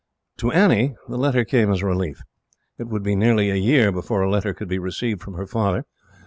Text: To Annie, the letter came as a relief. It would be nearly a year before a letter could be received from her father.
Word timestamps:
To 0.37 0.51
Annie, 0.51 0.95
the 1.07 1.15
letter 1.19 1.45
came 1.45 1.71
as 1.71 1.83
a 1.83 1.85
relief. 1.85 2.23
It 2.79 2.85
would 2.87 3.03
be 3.03 3.15
nearly 3.15 3.51
a 3.51 3.55
year 3.55 3.91
before 3.91 4.23
a 4.23 4.31
letter 4.31 4.51
could 4.51 4.67
be 4.67 4.79
received 4.79 5.21
from 5.21 5.35
her 5.35 5.45
father. 5.45 5.85